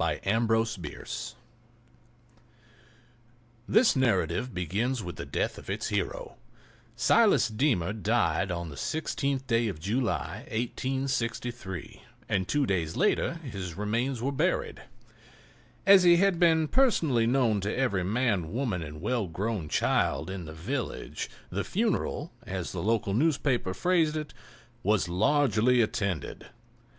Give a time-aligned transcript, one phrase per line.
[0.00, 1.06] A JUG OF SIRUP
[3.68, 6.36] THIS narrative begins with the death of its hero.
[6.96, 13.74] Silas Deemer died on the 16th day of July, 1863, and two days later his
[13.76, 14.80] remains were buried.
[15.84, 20.46] As he had been personally known to every man, woman and well grown child in
[20.46, 24.32] the village, the funeral, as the local newspaper phrased it,
[24.82, 26.46] "was largely attended."